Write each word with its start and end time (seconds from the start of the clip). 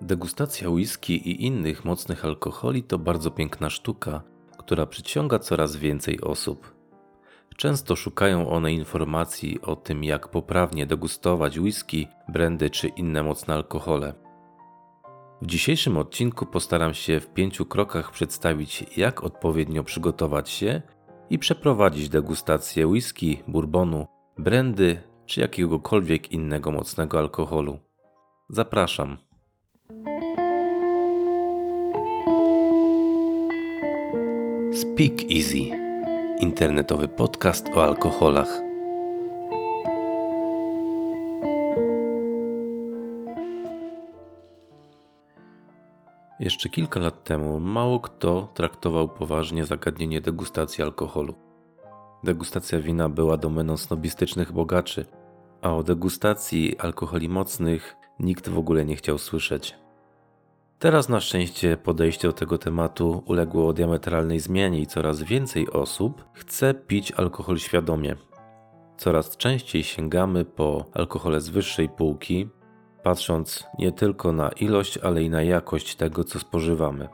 Degustacja 0.00 0.70
whisky 0.70 1.28
i 1.28 1.46
innych 1.46 1.84
mocnych 1.84 2.24
alkoholi 2.24 2.82
to 2.82 2.98
bardzo 2.98 3.30
piękna 3.30 3.70
sztuka, 3.70 4.22
która 4.58 4.86
przyciąga 4.86 5.38
coraz 5.38 5.76
więcej 5.76 6.20
osób. 6.20 6.74
Często 7.56 7.96
szukają 7.96 8.50
one 8.50 8.72
informacji 8.72 9.60
o 9.62 9.76
tym, 9.76 10.04
jak 10.04 10.28
poprawnie 10.28 10.86
degustować 10.86 11.58
whisky, 11.58 12.08
brandy 12.28 12.70
czy 12.70 12.88
inne 12.88 13.22
mocne 13.22 13.54
alkohole. 13.54 14.14
W 15.42 15.46
dzisiejszym 15.46 15.96
odcinku 15.96 16.46
postaram 16.46 16.94
się 16.94 17.20
w 17.20 17.28
pięciu 17.28 17.66
krokach 17.66 18.10
przedstawić, 18.10 18.96
jak 18.96 19.24
odpowiednio 19.24 19.84
przygotować 19.84 20.50
się 20.50 20.82
i 21.30 21.38
przeprowadzić 21.38 22.08
degustację 22.08 22.86
whisky, 22.86 23.42
bourbonu, 23.48 24.06
brandy 24.38 25.02
czy 25.26 25.40
jakiegokolwiek 25.40 26.32
innego 26.32 26.72
mocnego 26.72 27.18
alkoholu. 27.18 27.78
Zapraszam. 28.48 29.27
Speak 34.78 35.32
Easy 35.32 35.70
internetowy 36.40 37.08
podcast 37.08 37.68
o 37.74 37.84
alkoholach. 37.84 38.60
Jeszcze 46.40 46.68
kilka 46.68 47.00
lat 47.00 47.24
temu 47.24 47.60
mało 47.60 48.00
kto 48.00 48.48
traktował 48.54 49.08
poważnie 49.08 49.64
zagadnienie 49.64 50.20
degustacji 50.20 50.84
alkoholu. 50.84 51.34
Degustacja 52.24 52.80
wina 52.80 53.08
była 53.08 53.36
domeną 53.36 53.76
snobistycznych 53.76 54.52
bogaczy, 54.52 55.06
a 55.62 55.74
o 55.74 55.82
degustacji 55.82 56.78
alkoholi 56.78 57.28
mocnych 57.28 57.96
nikt 58.20 58.48
w 58.48 58.58
ogóle 58.58 58.84
nie 58.84 58.96
chciał 58.96 59.18
słyszeć. 59.18 59.87
Teraz 60.78 61.08
na 61.08 61.20
szczęście 61.20 61.76
podejście 61.76 62.28
do 62.28 62.34
tego 62.34 62.58
tematu 62.58 63.22
uległo 63.26 63.72
diametralnej 63.72 64.40
zmianie 64.40 64.80
i 64.80 64.86
coraz 64.86 65.22
więcej 65.22 65.70
osób 65.70 66.24
chce 66.32 66.74
pić 66.74 67.12
alkohol 67.12 67.58
świadomie. 67.58 68.16
Coraz 68.96 69.36
częściej 69.36 69.84
sięgamy 69.84 70.44
po 70.44 70.84
alkohole 70.94 71.40
z 71.40 71.48
wyższej 71.48 71.88
półki, 71.88 72.48
patrząc 73.02 73.66
nie 73.78 73.92
tylko 73.92 74.32
na 74.32 74.48
ilość, 74.48 74.98
ale 74.98 75.22
i 75.22 75.30
na 75.30 75.42
jakość 75.42 75.96
tego, 75.96 76.24
co 76.24 76.38
spożywamy. 76.38 77.08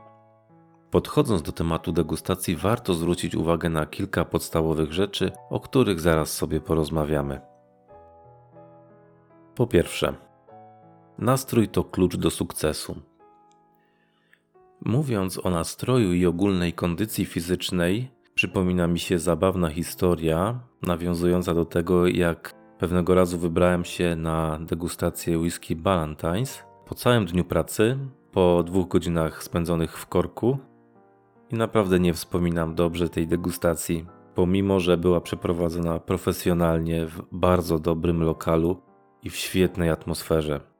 Podchodząc 0.90 1.42
do 1.42 1.52
tematu 1.52 1.92
degustacji, 1.92 2.56
warto 2.56 2.94
zwrócić 2.94 3.34
uwagę 3.34 3.68
na 3.68 3.86
kilka 3.86 4.24
podstawowych 4.24 4.92
rzeczy, 4.92 5.32
o 5.50 5.60
których 5.60 6.00
zaraz 6.00 6.32
sobie 6.32 6.60
porozmawiamy. 6.60 7.40
Po 9.54 9.66
pierwsze, 9.66 10.14
nastrój 11.18 11.68
to 11.68 11.84
klucz 11.84 12.16
do 12.16 12.30
sukcesu. 12.30 13.13
Mówiąc 14.84 15.46
o 15.46 15.50
nastroju 15.50 16.12
i 16.12 16.26
ogólnej 16.26 16.72
kondycji 16.72 17.24
fizycznej, 17.24 18.10
przypomina 18.34 18.86
mi 18.86 18.98
się 18.98 19.18
zabawna 19.18 19.70
historia 19.70 20.60
nawiązująca 20.82 21.54
do 21.54 21.64
tego, 21.64 22.06
jak 22.06 22.54
pewnego 22.78 23.14
razu 23.14 23.38
wybrałem 23.38 23.84
się 23.84 24.16
na 24.16 24.58
degustację 24.60 25.38
whisky 25.38 25.76
Ballantines 25.76 26.64
po 26.86 26.94
całym 26.94 27.26
dniu 27.26 27.44
pracy, 27.44 27.98
po 28.32 28.62
dwóch 28.66 28.88
godzinach 28.88 29.42
spędzonych 29.42 29.98
w 29.98 30.06
korku 30.06 30.58
i 31.50 31.54
naprawdę 31.54 32.00
nie 32.00 32.14
wspominam 32.14 32.74
dobrze 32.74 33.08
tej 33.08 33.26
degustacji, 33.26 34.06
pomimo 34.34 34.80
że 34.80 34.96
była 34.96 35.20
przeprowadzona 35.20 35.98
profesjonalnie 35.98 37.06
w 37.06 37.22
bardzo 37.32 37.78
dobrym 37.78 38.22
lokalu 38.22 38.82
i 39.22 39.30
w 39.30 39.36
świetnej 39.36 39.90
atmosferze. 39.90 40.73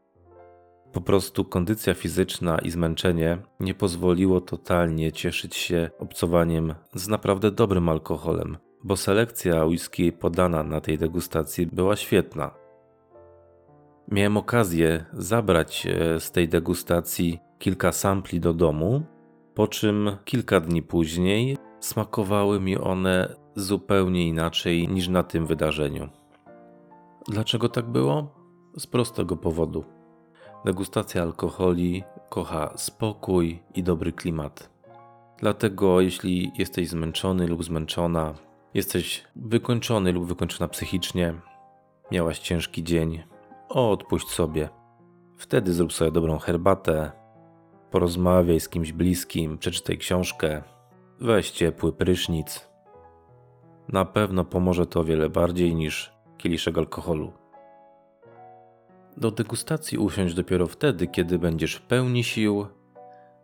Po 0.95 1.01
prostu 1.01 1.45
kondycja 1.45 1.95
fizyczna 1.95 2.59
i 2.59 2.71
zmęczenie 2.71 3.39
nie 3.61 3.75
pozwoliło 3.75 4.41
totalnie 4.41 5.13
cieszyć 5.13 5.57
się 5.57 5.91
obcowaniem 5.99 6.75
z 6.95 7.09
naprawdę 7.09 7.51
dobrym 7.51 7.89
alkoholem, 7.89 8.57
bo 8.85 8.97
selekcja 8.97 9.65
whisky 9.65 10.13
podana 10.13 10.63
na 10.63 10.81
tej 10.81 10.99
degustacji 10.99 11.67
była 11.67 11.97
świetna. 11.97 12.51
Miałem 14.11 14.37
okazję 14.37 15.05
zabrać 15.13 15.87
z 16.19 16.31
tej 16.31 16.49
degustacji 16.49 17.39
kilka 17.59 17.93
sampli 17.93 18.41
do 18.41 18.55
domu, 18.55 19.03
po 19.55 19.69
czym 19.69 20.17
kilka 20.25 20.61
dni 20.61 20.83
później 20.83 21.57
smakowały 21.81 22.61
mi 22.61 22.79
one 22.79 23.37
zupełnie 23.57 24.29
inaczej 24.29 24.89
niż 24.89 25.09
na 25.09 25.23
tym 25.23 25.47
wydarzeniu. 25.47 26.09
Dlaczego 27.29 27.69
tak 27.69 27.91
było? 27.91 28.35
Z 28.79 28.87
prostego 28.87 29.37
powodu. 29.37 29.94
Degustacja 30.65 31.23
alkoholi 31.23 32.05
kocha 32.29 32.73
spokój 32.77 33.63
i 33.75 33.83
dobry 33.83 34.13
klimat. 34.13 34.71
Dlatego, 35.39 36.01
jeśli 36.01 36.53
jesteś 36.59 36.89
zmęczony 36.89 37.47
lub 37.47 37.65
zmęczona, 37.65 38.35
jesteś 38.75 39.25
wykończony 39.37 40.13
lub 40.13 40.27
wykończona 40.27 40.69
psychicznie, 40.69 41.35
miałaś 42.13 42.39
ciężki 42.39 42.85
dzień, 42.85 43.23
odpuść 43.69 44.29
sobie. 44.29 44.69
Wtedy 45.37 45.73
zrób 45.73 45.93
sobie 45.93 46.11
dobrą 46.11 46.39
herbatę, 46.39 47.13
porozmawiaj 47.91 48.61
z 48.61 48.69
kimś 48.69 48.93
bliskim, 48.93 49.59
przeczytaj 49.59 49.99
książkę, 49.99 50.63
weź 51.21 51.51
ciepły 51.51 51.93
prysznic. 51.93 52.69
Na 53.89 54.05
pewno 54.05 54.45
pomoże 54.45 54.87
to 54.87 55.05
wiele 55.05 55.31
bardziej 55.31 55.75
niż 55.75 56.13
kieliszek 56.39 56.79
alkoholu. 56.79 57.44
Do 59.17 59.31
degustacji 59.31 59.99
usiądź 59.99 60.35
dopiero 60.35 60.67
wtedy, 60.67 61.07
kiedy 61.07 61.39
będziesz 61.39 61.75
w 61.75 61.83
pełni 61.83 62.25
sił, 62.25 62.67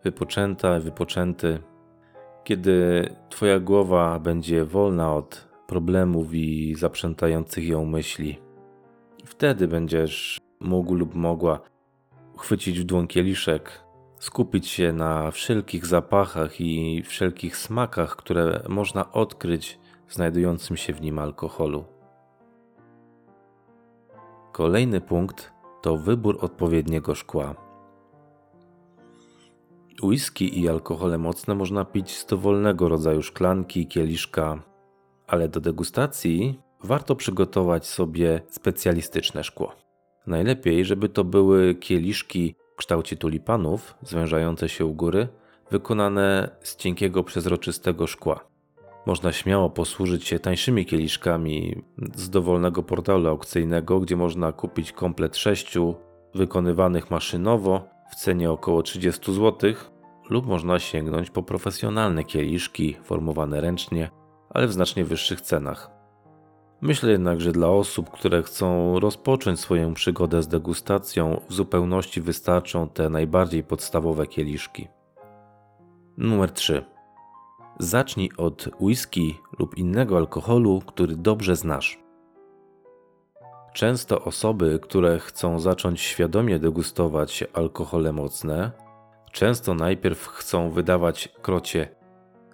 wypoczęta, 0.05 0.81
wypoczęty, 0.81 1.59
kiedy 2.45 3.09
Twoja 3.29 3.61
głowa 3.61 4.19
będzie 4.19 4.65
wolna 4.65 5.15
od 5.15 5.49
problemów 5.67 6.35
i 6.35 6.75
zaprzętających 6.75 7.69
ją 7.69 7.85
myśli. 7.85 8.39
Wtedy 9.25 9.69
będziesz 9.69 10.39
mógł 10.61 10.95
lub 10.95 11.15
mogła 11.15 11.61
chwycić 12.39 12.81
w 12.81 12.85
dłoń 12.85 13.07
kieliszek, 13.07 13.85
skupić 14.19 14.69
się 14.69 14.93
na 14.93 15.31
wszelkich 15.31 15.87
zapachach 15.87 16.61
i 16.61 17.03
wszelkich 17.03 17.57
smakach, 17.57 18.17
które 18.17 18.63
można 18.69 19.13
odkryć 19.13 19.79
w 20.07 20.15
znajdującym 20.15 20.77
się 20.77 20.93
w 20.93 21.01
nim 21.01 21.19
alkoholu. 21.19 21.85
Kolejny 24.53 25.01
punkt 25.01 25.60
to 25.83 25.97
wybór 25.97 26.39
odpowiedniego 26.41 27.15
szkła. 27.15 27.55
Whisky 30.03 30.61
i 30.61 30.69
alkohole 30.69 31.19
mocne 31.19 31.55
można 31.55 31.85
pić 31.85 32.19
z 32.19 32.27
dowolnego 32.27 32.89
rodzaju 32.89 33.23
szklanki, 33.23 33.87
kieliszka, 33.87 34.63
ale 35.27 35.49
do 35.49 35.61
degustacji 35.61 36.61
warto 36.85 37.17
przygotować 37.17 37.87
sobie 37.87 38.41
specjalistyczne 38.49 39.45
szkło. 39.45 39.73
Najlepiej, 40.27 40.85
żeby 40.85 41.09
to 41.09 41.25
były 41.25 41.75
kieliszki 41.75 42.55
w 42.75 42.77
kształcie 42.77 43.17
tulipanów, 43.17 43.95
zwężające 44.03 44.69
się 44.69 44.87
u 44.87 44.95
góry, 44.95 45.29
wykonane 45.71 46.57
z 46.61 46.77
cienkiego, 46.77 47.25
przezroczystego 47.25 48.07
szkła. 48.07 48.50
Można 49.07 49.33
śmiało 49.33 49.71
posłużyć 49.71 50.25
się 50.27 50.39
tańszymi 50.39 50.87
kieliszkami 50.87 51.83
z 52.15 52.31
dowolnego 52.31 52.83
portalu 52.83 53.29
aukcyjnego, 53.29 54.01
gdzie 54.01 54.17
można 54.17 54.53
kupić 54.53 54.93
komplet 54.93 55.37
sześciu 55.37 55.95
wykonywanych 56.35 57.11
maszynowo 57.11 57.89
w 58.11 58.15
cenie 58.15 58.51
około 58.51 58.83
30 58.83 59.35
zł, 59.35 59.73
lub 60.31 60.47
można 60.47 60.79
sięgnąć 60.79 61.31
po 61.31 61.43
profesjonalne 61.43 62.25
kieliszki 62.25 62.97
formowane 63.05 63.61
ręcznie, 63.61 64.11
ale 64.51 64.67
w 64.67 64.73
znacznie 64.73 65.05
wyższych 65.05 65.41
cenach. 65.41 65.91
Myślę 66.81 67.13
jednak, 67.13 67.41
że 67.41 67.53
dla 67.53 67.69
osób, 67.69 68.11
które 68.11 68.43
chcą 68.43 69.01
rozpocząć 69.01 69.61
swoją 69.61 69.95
przygodę 69.95 70.43
z 70.43 70.49
degustacją, 70.49 71.41
w 71.49 71.53
zupełności 71.53 72.21
wystarczą 72.21 72.89
te 72.89 73.11
najbardziej 73.11 73.63
podstawowe 73.63 74.27
kieliszki. 74.27 74.89
Numer 76.19 76.51
3. 76.51 76.85
Zacznij 77.83 78.31
od 78.37 78.69
whisky 78.81 79.35
lub 79.59 79.79
innego 79.79 80.17
alkoholu, 80.17 80.83
który 80.87 81.17
dobrze 81.17 81.57
znasz. 81.57 81.99
Często 83.75 84.25
osoby, 84.25 84.79
które 84.83 85.19
chcą 85.19 85.61
zacząć 85.61 86.01
świadomie 86.01 86.59
degustować 86.59 87.45
alkohole 87.53 88.13
mocne, 88.13 88.71
często 89.33 89.75
najpierw 89.75 90.27
chcą 90.27 90.71
wydawać 90.71 91.29
krocie 91.43 91.89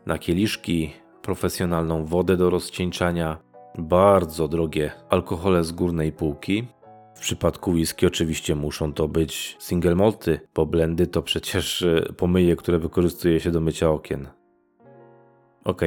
na 0.07 0.19
kieliszki, 0.19 0.93
profesjonalną 1.23 2.05
wodę 2.05 2.37
do 2.37 2.51
rozcieńczania, 2.51 3.39
bardzo 3.79 4.49
drogie 4.49 4.93
alkohole 5.09 5.65
z 5.65 5.73
górnej 5.73 6.13
półki. 6.13 6.67
W 7.15 7.21
przypadku 7.21 7.71
whisky 7.71 8.07
oczywiście 8.07 8.55
muszą 8.55 8.93
to 8.93 9.09
być 9.09 9.57
single 9.59 9.95
malty, 9.95 10.41
bo 10.55 10.67
blendy 10.67 11.07
to 11.07 11.23
przecież 11.23 11.83
y, 11.83 12.15
pomyje, 12.17 12.57
które 12.57 12.79
wykorzystuje 12.79 13.41
się 13.41 13.51
do 13.51 13.61
mycia 13.61 13.91
okien. 13.91 14.29
Ok, 15.67 15.83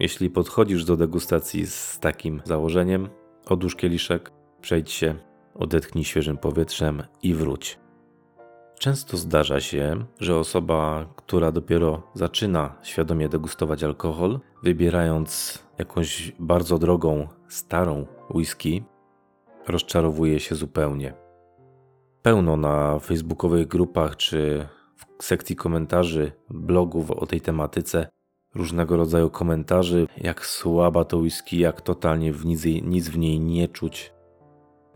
jeśli 0.00 0.30
podchodzisz 0.30 0.84
do 0.84 0.96
degustacji 0.96 1.66
z 1.66 1.98
takim 1.98 2.42
założeniem, 2.44 3.08
odłóż 3.46 3.76
kieliszek, 3.76 4.30
przejdź 4.60 4.92
się, 4.92 5.14
odetchnij 5.54 6.04
świeżym 6.04 6.38
powietrzem 6.38 7.02
i 7.22 7.34
wróć. 7.34 7.78
Często 8.78 9.16
zdarza 9.16 9.60
się, 9.60 10.04
że 10.20 10.36
osoba, 10.36 11.06
która 11.16 11.52
dopiero 11.52 12.02
zaczyna 12.14 12.74
świadomie 12.82 13.28
degustować 13.28 13.82
alkohol, 13.82 14.40
wybierając 14.62 15.58
jakąś 15.78 16.32
bardzo 16.38 16.78
drogą, 16.78 17.28
starą 17.48 18.06
whisky, 18.30 18.84
rozczarowuje 19.68 20.40
się 20.40 20.54
zupełnie. 20.54 21.14
Pełno 22.22 22.56
na 22.56 22.98
facebookowych 22.98 23.66
grupach 23.66 24.16
czy 24.16 24.68
w 25.18 25.24
sekcji 25.24 25.56
komentarzy 25.56 26.32
blogów 26.50 27.10
o 27.10 27.26
tej 27.26 27.40
tematyce 27.40 28.13
różnego 28.54 28.96
rodzaju 28.96 29.30
komentarzy, 29.30 30.06
jak 30.16 30.46
słaba 30.46 31.04
to 31.04 31.18
whisky, 31.18 31.58
jak 31.58 31.80
totalnie 31.80 32.32
w 32.32 32.46
nic, 32.46 32.64
nic 32.82 33.08
w 33.08 33.18
niej 33.18 33.40
nie 33.40 33.68
czuć. 33.68 34.12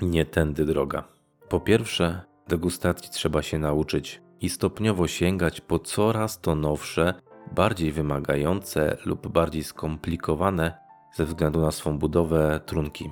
Nie 0.02 0.24
tędy 0.24 0.64
droga. 0.64 1.04
Po 1.48 1.60
pierwsze, 1.60 2.20
degustacji 2.48 3.10
trzeba 3.10 3.42
się 3.42 3.58
nauczyć 3.58 4.22
i 4.40 4.48
stopniowo 4.48 5.06
sięgać 5.06 5.60
po 5.60 5.78
coraz 5.78 6.40
to 6.40 6.54
nowsze, 6.54 7.14
bardziej 7.54 7.92
wymagające 7.92 8.96
lub 9.06 9.28
bardziej 9.28 9.64
skomplikowane 9.64 10.78
ze 11.14 11.24
względu 11.24 11.60
na 11.60 11.70
swą 11.70 11.98
budowę 11.98 12.60
trunki. 12.66 13.10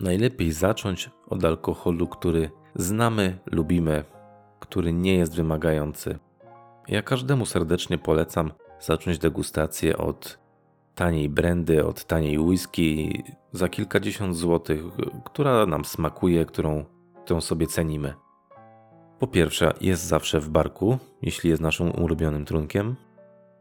Najlepiej 0.00 0.52
zacząć 0.52 1.10
od 1.28 1.44
alkoholu, 1.44 2.06
który 2.06 2.50
znamy, 2.74 3.38
lubimy, 3.46 4.04
który 4.60 4.92
nie 4.92 5.14
jest 5.14 5.36
wymagający. 5.36 6.18
Ja 6.88 7.02
każdemu 7.02 7.46
serdecznie 7.46 7.98
polecam 7.98 8.50
zacząć 8.80 9.18
degustację 9.18 9.98
od 9.98 10.38
taniej 10.94 11.28
brandy, 11.28 11.86
od 11.86 12.04
taniej 12.04 12.38
whisky 12.38 13.22
za 13.52 13.68
kilkadziesiąt 13.68 14.36
złotych, 14.36 14.82
która 15.24 15.66
nam 15.66 15.84
smakuje, 15.84 16.44
którą, 16.44 16.84
którą 17.24 17.40
sobie 17.40 17.66
cenimy. 17.66 18.14
Po 19.18 19.26
pierwsze, 19.26 19.72
jest 19.80 20.02
zawsze 20.02 20.40
w 20.40 20.48
barku, 20.48 20.98
jeśli 21.22 21.50
jest 21.50 21.62
naszym 21.62 21.90
ulubionym 22.02 22.44
trunkiem, 22.44 22.96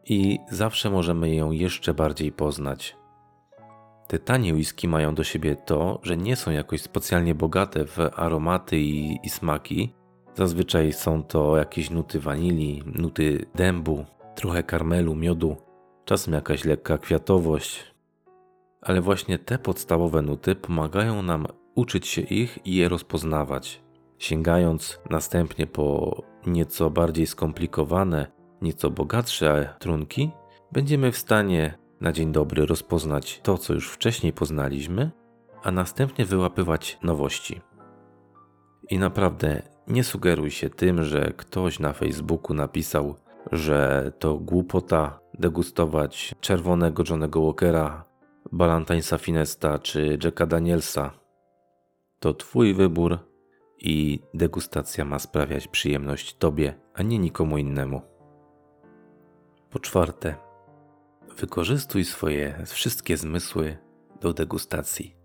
i 0.09 0.39
zawsze 0.51 0.89
możemy 0.89 1.35
ją 1.35 1.51
jeszcze 1.51 1.93
bardziej 1.93 2.31
poznać. 2.31 2.95
Te 4.07 4.19
tanie 4.19 4.53
whisky 4.53 4.87
mają 4.87 5.15
do 5.15 5.23
siebie 5.23 5.55
to, 5.55 5.99
że 6.03 6.17
nie 6.17 6.35
są 6.35 6.51
jakoś 6.51 6.81
specjalnie 6.81 7.35
bogate 7.35 7.85
w 7.85 7.97
aromaty 8.15 8.77
i, 8.77 9.19
i 9.23 9.29
smaki. 9.29 9.93
Zazwyczaj 10.35 10.93
są 10.93 11.23
to 11.23 11.57
jakieś 11.57 11.89
nuty 11.89 12.19
wanilii, 12.19 12.83
nuty 12.85 13.45
dębu, 13.55 14.05
trochę 14.37 14.63
karmelu, 14.63 15.15
miodu, 15.15 15.57
czasem 16.05 16.33
jakaś 16.33 16.65
lekka 16.65 16.97
kwiatowość. 16.97 17.93
Ale 18.81 19.01
właśnie 19.01 19.39
te 19.39 19.57
podstawowe 19.57 20.21
nuty 20.21 20.55
pomagają 20.55 21.21
nam 21.21 21.47
uczyć 21.75 22.07
się 22.07 22.21
ich 22.21 22.59
i 22.65 22.75
je 22.75 22.89
rozpoznawać. 22.89 23.83
Sięgając 24.17 24.99
następnie 25.09 25.67
po 25.67 26.17
nieco 26.47 26.89
bardziej 26.89 27.27
skomplikowane, 27.27 28.27
nieco 28.61 28.89
bogatsze 28.89 29.75
trunki, 29.79 30.31
będziemy 30.71 31.11
w 31.11 31.17
stanie 31.17 31.77
na 32.01 32.11
dzień 32.11 32.31
dobry 32.31 32.65
rozpoznać 32.65 33.39
to, 33.43 33.57
co 33.57 33.73
już 33.73 33.89
wcześniej 33.89 34.33
poznaliśmy, 34.33 35.11
a 35.63 35.71
następnie 35.71 36.25
wyłapywać 36.25 36.97
nowości. 37.03 37.61
I 38.89 38.99
naprawdę 38.99 39.61
nie 39.87 40.03
sugeruj 40.03 40.51
się 40.51 40.69
tym, 40.69 41.03
że 41.03 41.33
ktoś 41.37 41.79
na 41.79 41.93
Facebooku 41.93 42.53
napisał, 42.53 43.15
że 43.51 44.11
to 44.19 44.37
głupota 44.37 45.19
degustować 45.33 46.35
czerwonego 46.41 47.03
Johnego 47.09 47.41
Walkera, 47.41 48.03
Balantainsa 48.51 49.17
Finesta 49.17 49.79
czy 49.79 50.17
Jacka 50.23 50.45
Danielsa. 50.45 51.11
To 52.19 52.33
Twój 52.33 52.73
wybór 52.73 53.19
i 53.79 54.19
degustacja 54.33 55.05
ma 55.05 55.19
sprawiać 55.19 55.67
przyjemność 55.67 56.37
Tobie, 56.37 56.73
a 56.93 57.03
nie 57.03 57.19
nikomu 57.19 57.57
innemu. 57.57 58.01
Po 59.69 59.79
czwarte, 59.79 60.35
wykorzystuj 61.37 62.05
swoje 62.05 62.63
wszystkie 62.65 63.17
zmysły 63.17 63.77
do 64.21 64.33
degustacji. 64.33 65.15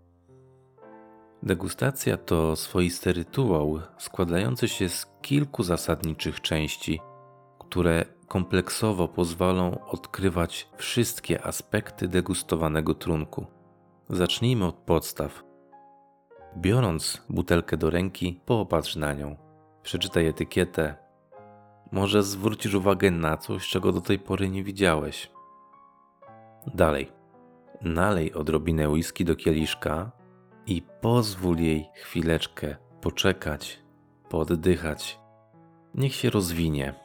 Degustacja 1.43 2.17
to 2.17 2.55
swoisty 2.55 3.13
rytuał 3.13 3.79
składający 3.97 4.67
się 4.67 4.89
z 4.89 5.07
kilku 5.21 5.63
zasadniczych 5.63 6.41
części, 6.41 7.01
które 7.69 8.05
kompleksowo 8.27 9.07
pozwolą 9.07 9.85
odkrywać 9.85 10.69
wszystkie 10.77 11.45
aspekty 11.45 12.07
degustowanego 12.07 12.93
trunku. 12.93 13.45
Zacznijmy 14.09 14.65
od 14.65 14.75
podstaw. 14.75 15.43
Biorąc 16.57 17.21
butelkę 17.29 17.77
do 17.77 17.89
ręki, 17.89 18.39
popatrz 18.45 18.95
na 18.95 19.13
nią. 19.13 19.35
Przeczytaj 19.83 20.27
etykietę. 20.27 20.95
Może 21.91 22.23
zwrócisz 22.23 22.73
uwagę 22.73 23.11
na 23.11 23.37
coś, 23.37 23.69
czego 23.69 23.91
do 23.91 24.01
tej 24.01 24.19
pory 24.19 24.49
nie 24.49 24.63
widziałeś. 24.63 25.31
Dalej. 26.75 27.11
Nalej 27.81 28.33
odrobinę 28.33 28.89
whisky 28.89 29.25
do 29.25 29.35
kieliszka 29.35 30.11
i 30.65 30.81
pozwól 31.01 31.57
jej 31.57 31.89
chwileczkę 31.95 32.75
poczekać, 33.01 33.79
poddychać. 34.29 35.19
Niech 35.95 36.15
się 36.15 36.29
rozwinie. 36.29 37.02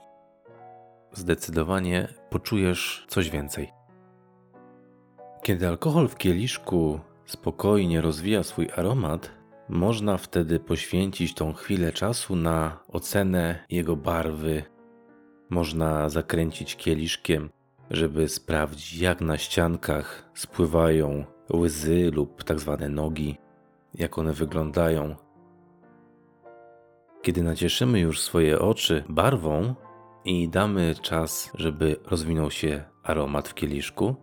Zdecydowanie 1.12 2.08
poczujesz 2.31 3.06
coś 3.08 3.31
więcej. 3.31 3.72
Kiedy 5.43 5.69
alkohol 5.69 6.08
w 6.08 6.16
kieliszku 6.16 7.00
spokojnie 7.26 8.00
rozwija 8.00 8.43
swój 8.43 8.69
aromat, 8.76 9.31
można 9.69 10.16
wtedy 10.16 10.60
poświęcić 10.60 11.34
tą 11.34 11.52
chwilę 11.52 11.93
czasu 11.93 12.37
na 12.37 12.81
ocenę 12.88 13.64
jego 13.70 13.96
barwy. 13.96 14.62
Można 15.50 16.08
zakręcić 16.08 16.76
kieliszkiem, 16.76 17.50
żeby 17.90 18.28
sprawdzić, 18.28 18.99
jak 18.99 19.20
na 19.20 19.38
ściankach 19.38 20.31
spływają 20.34 21.25
łzy 21.52 22.10
lub 22.14 22.44
tak 22.44 22.60
zwane 22.60 22.88
nogi, 22.88 23.37
jak 23.94 24.19
one 24.19 24.32
wyglądają. 24.32 25.16
Kiedy 27.22 27.43
nacieszymy 27.43 28.00
już 28.00 28.20
swoje 28.20 28.58
oczy 28.58 29.05
barwą 29.08 29.75
i 30.29 30.49
damy 30.49 30.95
czas, 30.95 31.51
żeby 31.55 31.97
rozwinął 32.07 32.51
się 32.51 32.85
aromat 33.03 33.49
w 33.49 33.55
kieliszku, 33.55 34.17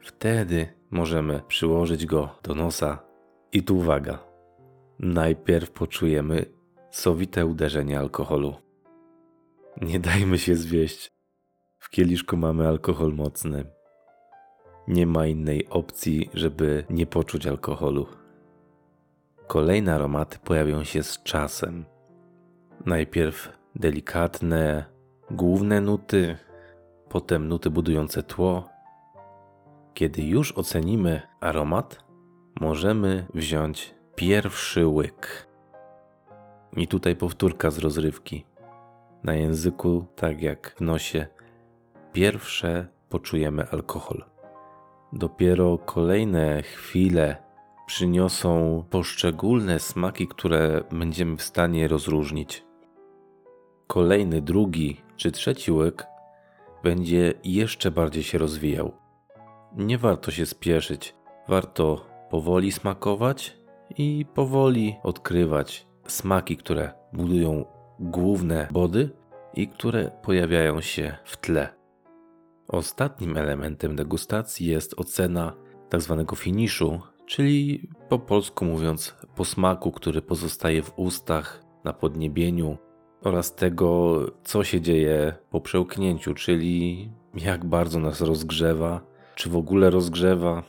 wtedy 0.00 0.68
możemy 0.90 1.40
przyłożyć 1.48 2.06
go 2.06 2.28
do 2.42 2.54
nosa. 2.54 2.98
I 3.52 3.62
tu 3.62 3.76
uwaga 3.76 4.18
najpierw 4.98 5.70
poczujemy 5.70 6.46
sowite 6.90 7.46
uderzenie 7.46 7.98
alkoholu. 7.98 8.54
Nie 9.82 10.00
dajmy 10.00 10.38
się 10.38 10.56
zwieść. 10.56 11.12
W 11.78 11.90
kieliszku 11.90 12.36
mamy 12.36 12.68
alkohol 12.68 13.12
mocny. 13.12 13.64
Nie 14.88 15.06
ma 15.06 15.26
innej 15.26 15.68
opcji, 15.68 16.30
żeby 16.34 16.84
nie 16.90 17.06
poczuć 17.06 17.46
alkoholu. 17.46 18.06
Kolejne 19.46 19.94
aromaty 19.94 20.38
pojawią 20.38 20.84
się 20.84 21.02
z 21.02 21.22
czasem. 21.22 21.84
Najpierw 22.86 23.58
delikatne, 23.74 24.91
główne 25.30 25.80
nuty, 25.80 26.36
potem 27.08 27.48
nuty 27.48 27.70
budujące 27.70 28.22
tło. 28.22 28.68
Kiedy 29.94 30.22
już 30.22 30.52
ocenimy 30.52 31.22
aromat, 31.40 32.04
możemy 32.60 33.26
wziąć 33.34 33.94
Pierwszy 34.14 34.86
łyk. 34.86 35.48
I 36.76 36.88
tutaj 36.88 37.16
powtórka 37.16 37.70
z 37.70 37.78
rozrywki. 37.78 38.44
Na 39.24 39.34
języku, 39.34 40.06
tak 40.16 40.42
jak 40.42 40.74
w 40.76 40.80
nosie, 40.80 41.26
pierwsze 42.12 42.86
poczujemy 43.08 43.68
alkohol. 43.70 44.24
Dopiero 45.12 45.78
kolejne 45.78 46.62
chwile 46.62 47.36
przyniosą 47.86 48.84
poszczególne 48.90 49.80
smaki, 49.80 50.28
które 50.28 50.84
będziemy 50.92 51.36
w 51.36 51.42
stanie 51.42 51.88
rozróżnić. 51.88 52.64
Kolejny, 53.92 54.42
drugi 54.42 55.00
czy 55.16 55.32
trzeci 55.32 55.72
łyk 55.72 56.06
będzie 56.82 57.34
jeszcze 57.44 57.90
bardziej 57.90 58.22
się 58.22 58.38
rozwijał. 58.38 58.92
Nie 59.76 59.98
warto 59.98 60.30
się 60.30 60.46
spieszyć, 60.46 61.14
warto 61.48 62.06
powoli 62.30 62.72
smakować 62.72 63.56
i 63.98 64.26
powoli 64.34 64.96
odkrywać 65.02 65.86
smaki, 66.06 66.56
które 66.56 66.92
budują 67.12 67.64
główne 68.00 68.68
body 68.70 69.10
i 69.54 69.68
które 69.68 70.10
pojawiają 70.22 70.80
się 70.80 71.16
w 71.24 71.36
tle. 71.36 71.68
Ostatnim 72.68 73.36
elementem 73.36 73.96
degustacji 73.96 74.66
jest 74.66 74.94
ocena 74.96 75.52
tzw. 75.90 76.24
Tak 76.28 76.38
finiszu, 76.38 77.00
czyli 77.26 77.88
po 78.08 78.18
polsku 78.18 78.64
mówiąc 78.64 79.16
posmaku, 79.36 79.92
który 79.92 80.22
pozostaje 80.22 80.82
w 80.82 80.98
ustach, 80.98 81.62
na 81.84 81.92
podniebieniu 81.92 82.78
oraz 83.24 83.54
tego, 83.54 84.20
co 84.44 84.64
się 84.64 84.80
dzieje 84.80 85.34
po 85.50 85.60
przełknięciu, 85.60 86.34
czyli 86.34 87.10
jak 87.34 87.64
bardzo 87.64 88.00
nas 88.00 88.20
rozgrzewa, 88.20 89.00
czy 89.34 89.50
w 89.50 89.56
ogóle 89.56 89.90
rozgrzewa, 89.90 90.62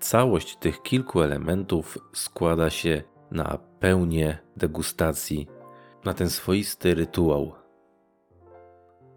Całość 0.00 0.56
tych 0.56 0.82
kilku 0.82 1.22
elementów 1.22 1.98
składa 2.12 2.70
się 2.70 3.02
na 3.30 3.58
pełnię 3.80 4.38
degustacji, 4.56 5.48
na 6.04 6.14
ten 6.14 6.30
swoisty 6.30 6.94
rytuał. 6.94 7.52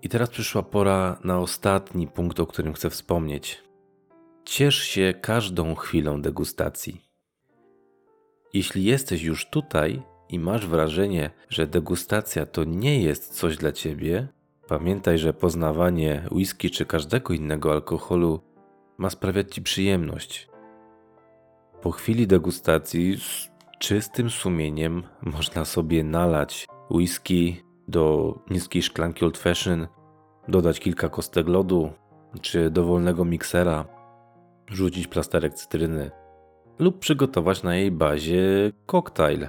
I 0.02 0.10
teraz 0.10 0.30
przyszła 0.30 0.64
pora 0.64 1.20
na 1.24 1.40
ostatni 1.40 2.08
punkt, 2.08 2.40
o 2.40 2.46
którym 2.46 2.74
chcę 2.74 2.90
wspomnieć. 2.90 3.64
Ciesz 4.46 4.76
się 4.76 5.14
każdą 5.22 5.76
chwilą 5.76 6.22
degustacji. 6.22 7.02
Jeśli 8.54 8.84
jesteś 8.84 9.24
już 9.24 9.50
tutaj 9.50 10.02
i 10.32 10.40
masz 10.40 10.68
wrażenie, 10.68 11.30
że 11.50 11.68
degustacja 11.68 12.46
to 12.46 12.64
nie 12.64 13.02
jest 13.04 13.34
coś 13.34 13.58
dla 13.58 13.72
ciebie, 13.72 14.28
pamiętaj, 14.68 15.18
że 15.18 15.34
poznawanie 15.34 16.28
whisky 16.32 16.70
czy 16.70 16.86
każdego 16.86 17.34
innego 17.34 17.72
alkoholu 17.72 18.40
ma 18.98 19.10
sprawiać 19.10 19.54
ci 19.54 19.62
przyjemność. 19.62 20.50
Po 21.82 21.92
chwili 21.92 22.28
degustacji 22.28 23.18
z 23.18 23.50
czystym 23.80 24.30
sumieniem 24.30 25.04
można 25.22 25.66
sobie 25.66 26.04
nalać 26.04 26.68
whisky 26.90 27.64
do 27.88 28.36
niskiej 28.50 28.82
szklanki 28.82 29.26
old 29.26 29.38
fashion, 29.38 29.88
dodać 30.48 30.80
kilka 30.80 31.10
kostek 31.10 31.48
lodu 31.48 31.92
czy 32.42 32.70
dowolnego 32.70 33.26
miksera, 33.26 33.86
rzucić 34.68 35.08
plasterek 35.08 35.54
cytryny 35.54 36.12
lub 36.80 37.00
przygotować 37.00 37.64
na 37.64 37.76
jej 37.76 37.92
bazie 37.92 38.72
koktajl. 38.86 39.48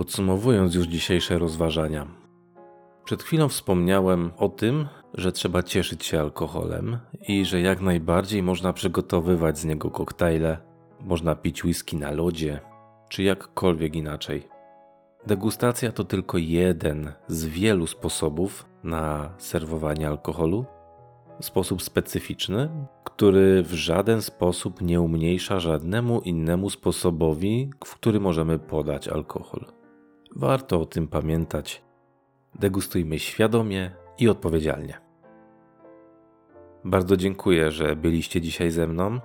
Podsumowując 0.00 0.74
już 0.74 0.86
dzisiejsze 0.86 1.38
rozważania. 1.38 2.06
Przed 3.04 3.22
chwilą 3.22 3.48
wspomniałem 3.48 4.30
o 4.36 4.48
tym, 4.48 4.86
że 5.14 5.32
trzeba 5.32 5.62
cieszyć 5.62 6.04
się 6.04 6.20
alkoholem 6.20 6.98
i 7.28 7.44
że 7.44 7.60
jak 7.60 7.80
najbardziej 7.80 8.42
można 8.42 8.72
przygotowywać 8.72 9.58
z 9.58 9.64
niego 9.64 9.90
koktajle, 9.90 10.58
można 11.00 11.34
pić 11.34 11.64
whisky 11.64 11.96
na 11.96 12.10
lodzie, 12.10 12.60
czy 13.08 13.22
jakkolwiek 13.22 13.96
inaczej. 13.96 14.48
Degustacja 15.26 15.92
to 15.92 16.04
tylko 16.04 16.38
jeden 16.38 17.12
z 17.28 17.46
wielu 17.46 17.86
sposobów 17.86 18.66
na 18.84 19.34
serwowanie 19.38 20.08
alkoholu. 20.08 20.64
Sposób 21.40 21.82
specyficzny, 21.82 22.70
który 23.04 23.62
w 23.62 23.72
żaden 23.72 24.22
sposób 24.22 24.80
nie 24.80 25.00
umniejsza 25.00 25.60
żadnemu 25.60 26.20
innemu 26.20 26.70
sposobowi, 26.70 27.70
w 27.84 27.94
który 27.94 28.20
możemy 28.20 28.58
podać 28.58 29.08
alkohol. 29.08 29.79
Warto 30.36 30.80
o 30.80 30.86
tym 30.86 31.08
pamiętać. 31.08 31.82
Degustujmy 32.54 33.18
świadomie 33.18 33.90
i 34.18 34.28
odpowiedzialnie. 34.28 35.00
Bardzo 36.84 37.16
dziękuję, 37.16 37.70
że 37.70 37.96
byliście 37.96 38.40
dzisiaj 38.40 38.70
ze 38.70 38.86
mną, 38.86 39.20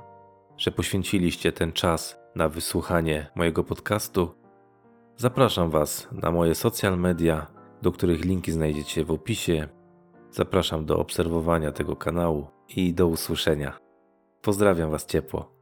że 0.57 0.71
poświęciliście 0.71 1.51
ten 1.51 1.71
czas 1.71 2.19
na 2.35 2.49
wysłuchanie 2.49 3.27
mojego 3.35 3.63
podcastu. 3.63 4.35
Zapraszam 5.17 5.69
Was 5.69 6.07
na 6.11 6.31
moje 6.31 6.55
social 6.55 6.97
media, 6.97 7.47
do 7.81 7.91
których 7.91 8.25
linki 8.25 8.51
znajdziecie 8.51 9.05
w 9.05 9.11
opisie. 9.11 9.67
Zapraszam 10.31 10.85
do 10.85 10.99
obserwowania 10.99 11.71
tego 11.71 11.95
kanału 11.95 12.47
i 12.75 12.93
do 12.93 13.07
usłyszenia. 13.07 13.79
Pozdrawiam 14.41 14.91
Was 14.91 15.05
ciepło. 15.05 15.54